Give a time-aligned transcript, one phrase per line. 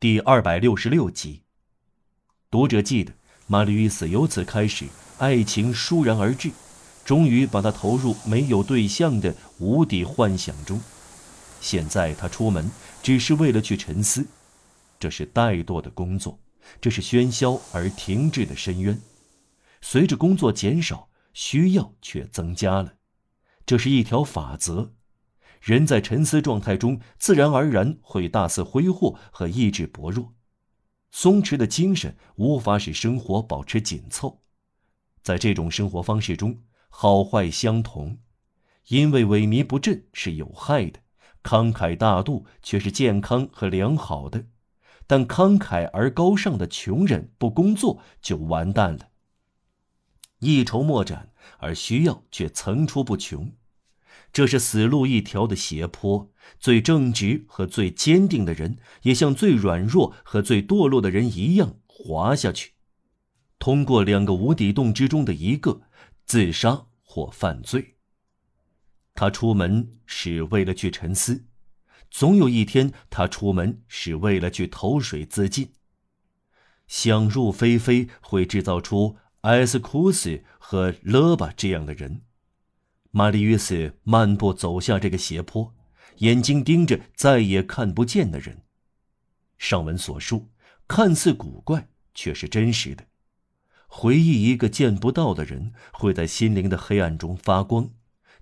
[0.00, 1.42] 第二百六十六集。
[2.52, 3.12] 读者记得，
[3.48, 4.86] 玛丽·斯由此开始，
[5.18, 6.52] 爱情倏然而至，
[7.04, 10.80] 终于把他投入没有对象的无底幻想中。
[11.60, 12.70] 现在他出门，
[13.02, 14.24] 只是为了去沉思，
[15.00, 16.38] 这是怠惰的工作，
[16.80, 18.96] 这是喧嚣而停滞的深渊。
[19.80, 22.94] 随着工作减少，需要却增加了，
[23.66, 24.92] 这是一条法则。
[25.60, 30.34] 人在沉思状态中，自然而然会大肆挥霍和意志薄弱。
[31.10, 34.42] 松弛的精神无法使生活保持紧凑，
[35.22, 38.18] 在这种生活方式中，好坏相同，
[38.88, 41.00] 因为萎靡不振是有害的，
[41.42, 44.46] 慷慨大度却是健康和良好的。
[45.06, 49.08] 但慷慨而高尚的穷人不工作就完蛋了，
[50.40, 53.50] 一筹莫展，而需要却层出不穷。
[54.38, 62.74] 这是死路一条的斜坡，最正直和最坚定的人，也像最软弱和最堕落的人一样滑下去，
[63.58, 65.80] 通过两个无底洞之中的一个，
[66.24, 67.96] 自杀或犯罪。
[69.16, 71.46] 他出门是为了去沉思，
[72.08, 75.72] 总有一天他出门是为了去投水自尽。
[76.86, 82.22] 想入非非会制造出埃斯库斯和勒巴这样的人。
[83.18, 85.74] 玛丽·约斯漫步走下这个斜坡，
[86.18, 88.62] 眼睛盯着再也看不见的人。
[89.58, 90.50] 上文所述
[90.86, 93.06] 看似古怪，却是真实的。
[93.88, 97.90] 回忆一个见不到的人，会在心灵的黑暗中发光。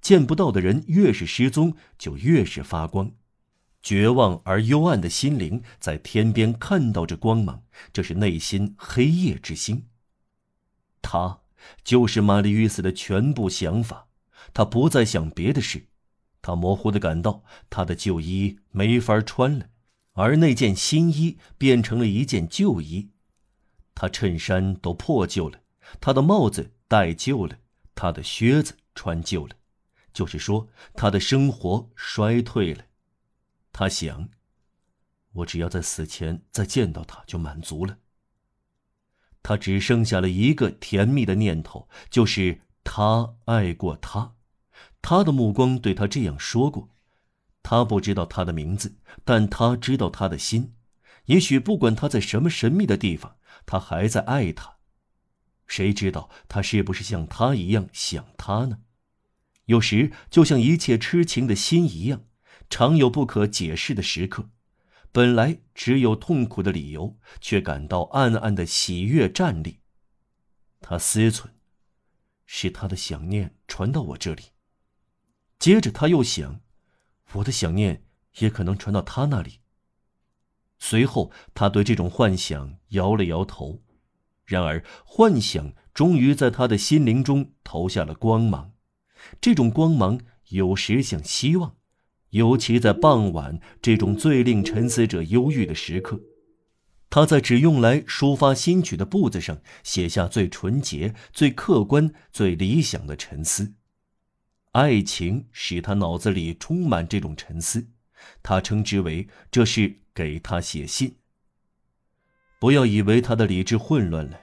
[0.00, 3.12] 见不到的人越是失踪，就越是发光。
[3.80, 9.86] 绝望而幽暗的心灵在天边看到着光芒，这是内心黑夜之星。
[11.00, 11.42] 他
[11.84, 14.08] 就是玛丽·约斯的全部想法。
[14.54, 15.88] 他不再想别的事，
[16.40, 19.68] 他模糊的感到他的旧衣没法穿了，
[20.12, 23.10] 而那件新衣变成了一件旧衣。
[23.94, 25.60] 他衬衫都破旧了，
[26.00, 27.58] 他的帽子戴旧了，
[27.94, 29.56] 他的靴子穿旧了，
[30.12, 32.84] 就是说他的生活衰退了。
[33.72, 34.28] 他想，
[35.32, 37.98] 我只要在死前再见到他就满足了。
[39.42, 44.34] 他只剩下了一个甜蜜的念头，就是他爱过他。
[45.06, 46.88] 他的目光对他这样说过
[47.62, 50.76] ：“他不知道他的名字，但他知道他的心。
[51.26, 54.76] 也许不管他在什么神秘的地方，他还在爱他。
[55.66, 58.78] 谁知道他是不是像他一样想他呢？
[59.66, 62.24] 有时就像一切痴情的心一样，
[62.70, 64.48] 常有不可解释的时刻。
[65.12, 69.80] 本来只有痛苦的理由，却感到暗暗的喜悦站立。
[70.80, 71.48] 他思忖：
[72.46, 74.44] 是他的想念传到我这里。”
[75.58, 76.60] 接着他又想，
[77.32, 78.04] 我的想念
[78.38, 79.60] 也可能传到他那里。
[80.78, 83.82] 随后他对这种幻想摇了摇头，
[84.44, 88.72] 然而幻想终于在他的心灵中投下了光芒。
[89.40, 91.76] 这种光芒有时像希望，
[92.30, 96.20] 尤其在傍晚这种最令沉思者忧郁的时刻。
[97.08, 103.74] 他在只用来抒发心曲的簿子上写下最纯洁、最客观、最理想的沉思。
[104.74, 107.86] 爱情使他脑子里充满这种沉思，
[108.42, 111.14] 他称之为这是给他写信。
[112.58, 114.40] 不要以为他的理智混乱了，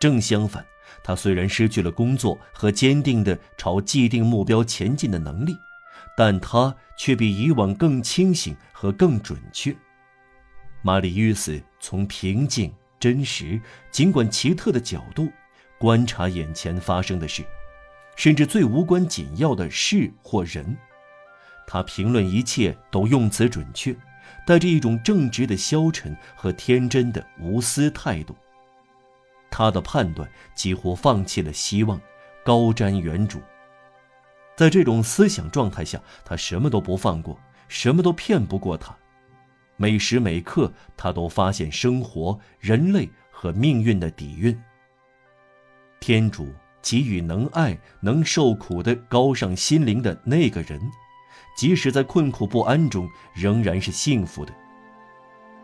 [0.00, 0.66] 正相反，
[1.04, 5.56] 他虽然失去了工作和坚定的朝既定目标前进的能力，
[6.16, 9.72] 但他却比以往更清醒和更准确。
[10.82, 13.60] 玛丽·约斯从平静、真实、
[13.92, 15.30] 尽管奇特的角度
[15.78, 17.44] 观察眼前发生的事。
[18.18, 20.76] 甚至最无关紧要的事或人，
[21.68, 23.94] 他评论一切都用词准确，
[24.44, 28.34] 带着一种正直的消沉和天真的无私态度。
[29.52, 32.00] 他的判断几乎放弃了希望，
[32.44, 33.38] 高瞻远瞩。
[34.56, 38.92] 在这种思想状态下，他什么都不放过，什么都骗不过他。
[39.76, 44.60] 每时每刻，他都发现生活、人类和命运的底蕴。
[46.00, 46.52] 天主。
[46.82, 50.80] 给予能爱、能受苦的高尚心灵的那个人，
[51.56, 54.52] 即使在困苦不安中，仍然是幸福的。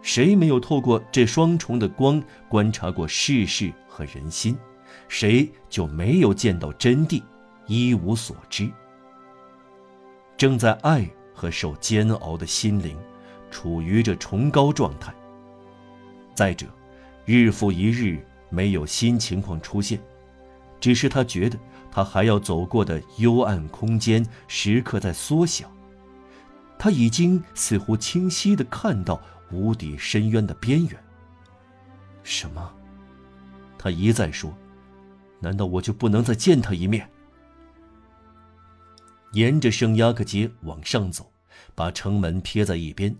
[0.02, 4.56] 谁没有透过这双重的光观察过世事和人心？
[5.08, 7.22] 谁就没有见到真谛，
[7.66, 8.70] 一无所知。
[10.36, 12.96] 正在爱和受煎熬的心灵，
[13.50, 15.14] 处于这崇高状态。
[16.34, 16.66] 再者，
[17.24, 19.98] 日复一日没有新情况出现。
[20.80, 21.58] 只是他觉得，
[21.90, 25.70] 他还要走过的幽暗空间时刻在缩小。
[26.78, 29.18] 他已经似乎清晰地看到
[29.50, 31.04] 无底深渊的边缘。
[32.22, 32.72] 什么？
[33.78, 34.52] 他一再说
[35.40, 37.08] ：“难道我就不能再见他一面？”
[39.32, 41.32] 沿着圣雅各街往上走，
[41.74, 43.16] 把城门撇在一边，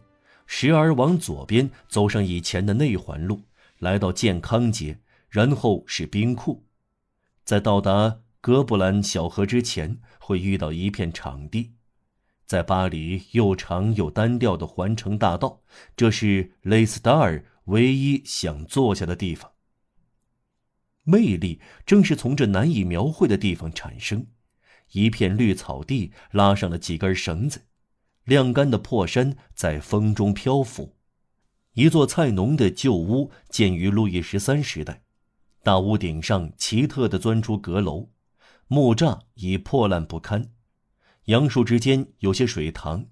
[0.46, 3.42] 时而往左边走上以前的内环路，
[3.78, 4.98] 来到健康街，
[5.28, 6.62] 然后是冰库，
[7.44, 11.74] 在到达哥布兰小河之前，会遇到一片场地，
[12.46, 15.62] 在巴黎又长又单调的环城大道，
[15.94, 19.52] 这是雷斯达尔唯一想坐下的地方。
[21.02, 24.26] 魅力正是从这难以描绘的地方产生。
[24.92, 27.66] 一片绿草地，拉上了几根绳子，
[28.24, 30.96] 晾干的破衫在风中漂浮。
[31.74, 35.03] 一座菜农的旧屋建于路易十三时代，
[35.64, 38.10] 大屋顶上奇特地钻出阁楼，
[38.68, 40.52] 木栅已破烂不堪，
[41.24, 43.06] 杨树之间有些水塘，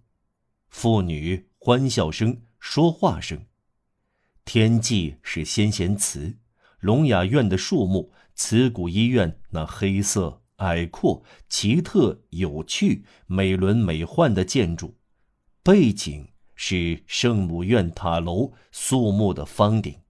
[0.68, 3.46] 妇女欢笑声、说话声。
[4.44, 6.36] 天际是先贤祠，
[6.78, 10.40] 聋哑院的树木，慈谷医院那黑色。
[10.56, 14.96] 矮阔、奇特、有趣、美轮美奂的建筑，
[15.64, 20.01] 背景是圣母院塔楼肃穆的方顶。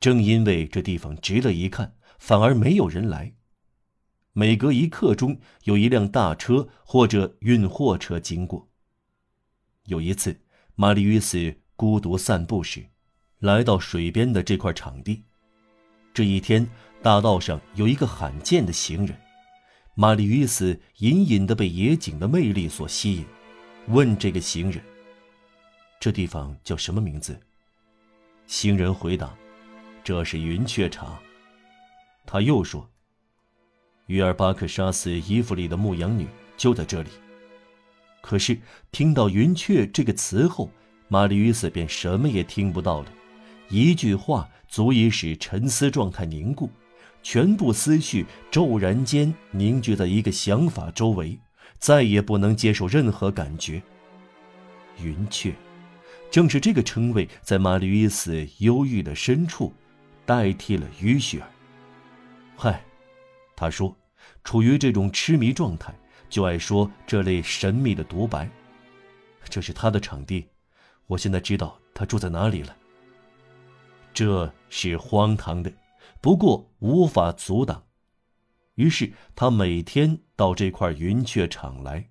[0.00, 3.34] 正因为这地方值得一看，反而没有人来。
[4.32, 8.68] 每隔一刻钟，有一辆大车或者运货车经过。
[9.86, 10.40] 有一次，
[10.74, 12.86] 玛丽与斯孤独散步时，
[13.38, 15.24] 来到水边的这块场地。
[16.12, 16.68] 这一天。
[17.00, 19.16] 大道上有一个罕见的行人，
[19.94, 23.24] 玛丽与斯隐隐的被野景的魅力所吸引，
[23.86, 24.82] 问这个行人
[26.00, 27.38] ：“这地方叫什么名字？”
[28.48, 29.32] 行人回答
[30.08, 31.18] ：“这是云雀场。”
[32.24, 32.88] 他又说
[34.08, 36.26] ：“约尔巴克杀死衣服里的牧羊女
[36.56, 37.10] 就在这里。”
[38.22, 38.58] 可是
[38.90, 40.70] 听到“云雀”这个词后，
[41.08, 43.12] 玛丽与斯便什么也听不到了。
[43.68, 46.70] 一句话足以使沉思状态凝固。
[47.22, 51.38] 全部思绪骤然间凝聚在一个想法周围，
[51.78, 53.82] 再也不能接受任何感觉。
[55.02, 55.52] 云雀，
[56.30, 59.74] 正是这个称谓，在玛丽与斯忧郁的深处，
[60.28, 61.48] 代替了雨雪儿。
[62.54, 62.84] 嗨，
[63.56, 63.96] 他说，
[64.44, 65.98] 处于这种痴迷状态，
[66.28, 68.46] 就爱说这类神秘的独白。
[69.48, 70.46] 这是他的场地，
[71.06, 72.76] 我现在知道他住在哪里了。
[74.12, 75.72] 这是荒唐的。
[76.20, 77.82] 不过无法阻挡，
[78.74, 82.06] 于是他每天到这块云雀场来。